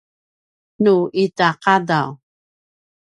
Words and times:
nu 0.83 0.95
ita 1.23 1.47
qadav 1.63 2.09